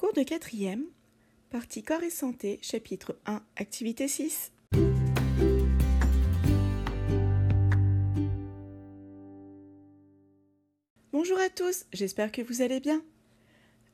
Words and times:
Cours 0.00 0.14
de 0.14 0.22
quatrième, 0.22 0.86
partie 1.50 1.82
corps 1.82 2.02
et 2.02 2.08
santé, 2.08 2.58
chapitre 2.62 3.18
1, 3.26 3.42
activité 3.56 4.08
6. 4.08 4.50
Bonjour 11.12 11.38
à 11.38 11.50
tous, 11.54 11.84
j'espère 11.92 12.32
que 12.32 12.40
vous 12.40 12.62
allez 12.62 12.80
bien. 12.80 13.02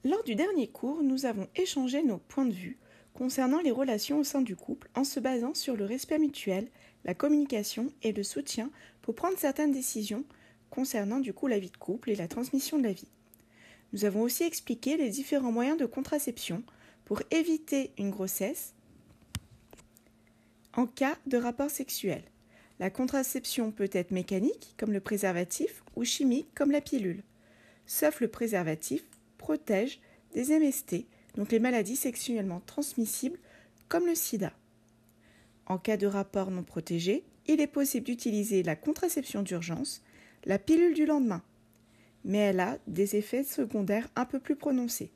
Lors 0.04 0.22
du 0.22 0.36
dernier 0.36 0.68
cours, 0.68 1.02
nous 1.02 1.26
avons 1.26 1.48
échangé 1.56 2.04
nos 2.04 2.18
points 2.18 2.46
de 2.46 2.54
vue 2.54 2.78
concernant 3.12 3.60
les 3.60 3.72
relations 3.72 4.20
au 4.20 4.24
sein 4.24 4.42
du 4.42 4.54
couple 4.54 4.88
en 4.94 5.02
se 5.02 5.18
basant 5.18 5.54
sur 5.54 5.76
le 5.76 5.86
respect 5.86 6.20
mutuel, 6.20 6.68
la 7.04 7.14
communication 7.14 7.92
et 8.04 8.12
le 8.12 8.22
soutien 8.22 8.70
pour 9.02 9.16
prendre 9.16 9.38
certaines 9.38 9.72
décisions 9.72 10.22
concernant 10.70 11.18
du 11.18 11.32
coup 11.32 11.48
la 11.48 11.58
vie 11.58 11.70
de 11.70 11.76
couple 11.76 12.10
et 12.10 12.16
la 12.16 12.28
transmission 12.28 12.78
de 12.78 12.84
la 12.84 12.92
vie. 12.92 13.08
Nous 13.92 14.04
avons 14.04 14.22
aussi 14.22 14.44
expliqué 14.44 14.96
les 14.96 15.10
différents 15.10 15.52
moyens 15.52 15.78
de 15.78 15.86
contraception 15.86 16.62
pour 17.04 17.22
éviter 17.30 17.92
une 17.98 18.10
grossesse 18.10 18.74
en 20.74 20.86
cas 20.86 21.16
de 21.26 21.38
rapport 21.38 21.70
sexuel. 21.70 22.22
La 22.78 22.90
contraception 22.90 23.72
peut 23.72 23.88
être 23.92 24.10
mécanique, 24.10 24.74
comme 24.76 24.92
le 24.92 25.00
préservatif, 25.00 25.82
ou 25.94 26.04
chimique, 26.04 26.48
comme 26.54 26.70
la 26.70 26.82
pilule. 26.82 27.22
Sauf 27.86 28.20
le 28.20 28.28
préservatif 28.28 29.02
protège 29.38 30.00
des 30.34 30.58
MST, 30.58 31.06
donc 31.36 31.52
les 31.52 31.58
maladies 31.58 31.96
sexuellement 31.96 32.60
transmissibles, 32.66 33.38
comme 33.88 34.06
le 34.06 34.14
sida. 34.14 34.52
En 35.66 35.78
cas 35.78 35.96
de 35.96 36.06
rapport 36.06 36.50
non 36.50 36.62
protégé, 36.62 37.24
il 37.46 37.60
est 37.60 37.66
possible 37.66 38.04
d'utiliser 38.04 38.62
la 38.62 38.76
contraception 38.76 39.42
d'urgence, 39.42 40.02
la 40.44 40.58
pilule 40.58 40.94
du 40.94 41.06
lendemain, 41.06 41.42
mais 42.26 42.38
elle 42.38 42.60
a 42.60 42.76
des 42.88 43.14
effets 43.14 43.44
secondaires 43.44 44.08
un 44.16 44.24
peu 44.26 44.40
plus 44.40 44.56
prononcés. 44.56 45.12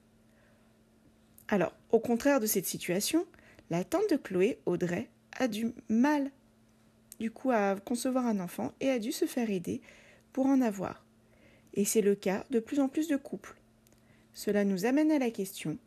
Alors, 1.48 1.72
au 1.90 1.98
contraire 1.98 2.38
de 2.38 2.46
cette 2.46 2.66
situation, 2.66 3.26
la 3.68 3.82
tante 3.82 4.08
de 4.10 4.16
Chloé, 4.16 4.60
Audrey, 4.64 5.10
a 5.36 5.48
du 5.48 5.72
mal 5.88 6.30
du 7.18 7.32
coup 7.32 7.50
à 7.50 7.74
concevoir 7.84 8.26
un 8.26 8.38
enfant 8.38 8.72
et 8.80 8.90
a 8.90 9.00
dû 9.00 9.10
se 9.10 9.24
faire 9.24 9.50
aider 9.50 9.82
pour 10.32 10.46
en 10.46 10.60
avoir. 10.60 11.04
Et 11.74 11.84
c'est 11.84 12.00
le 12.00 12.14
cas 12.14 12.44
de 12.50 12.60
plus 12.60 12.78
en 12.78 12.88
plus 12.88 13.08
de 13.08 13.16
couples. 13.16 13.56
Cela 14.32 14.64
nous 14.64 14.86
amène 14.86 15.10
à 15.10 15.18
la 15.18 15.30
question 15.30 15.78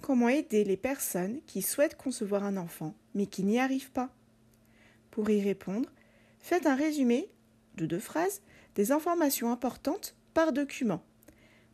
comment 0.00 0.28
aider 0.28 0.62
les 0.62 0.76
personnes 0.76 1.40
qui 1.46 1.60
souhaitent 1.60 1.96
concevoir 1.96 2.44
un 2.44 2.56
enfant 2.56 2.94
mais 3.14 3.26
qui 3.26 3.42
n'y 3.42 3.58
arrivent 3.58 3.90
pas? 3.90 4.10
Pour 5.10 5.28
y 5.28 5.42
répondre, 5.42 5.90
faites 6.38 6.66
un 6.66 6.76
résumé 6.76 7.28
de 7.74 7.86
deux 7.86 7.98
phrases 7.98 8.42
des 8.76 8.92
informations 8.92 9.50
importantes 9.50 10.14
par 10.38 10.52
document. 10.52 11.02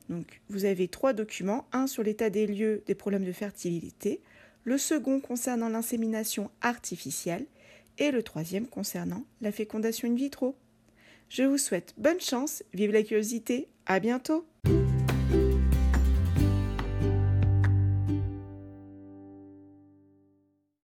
Donc, 0.09 0.41
vous 0.49 0.65
avez 0.65 0.89
trois 0.89 1.13
documents, 1.13 1.67
un 1.73 1.87
sur 1.87 2.03
l'état 2.03 2.31
des 2.31 2.47
lieux 2.47 2.83
des 2.87 2.95
problèmes 2.95 3.27
de 3.27 3.31
fertilité, 3.31 4.23
le 4.65 4.79
second 4.79 5.21
concernant 5.21 5.69
l'insémination 5.69 6.51
artificielle 6.63 7.45
et 7.99 8.11
le 8.11 8.23
troisième 8.23 8.67
concernant 8.67 9.27
la 9.43 9.53
fécondation 9.53 10.09
in 10.09 10.15
vitro. 10.15 10.57
Je 11.29 11.43
vous 11.43 11.59
souhaite 11.59 11.93
bonne 11.99 12.23
chance, 12.23 12.65
vive 12.73 12.91
la 12.91 13.03
curiosité, 13.03 13.69
à 13.85 14.01
bientôt 14.01 14.47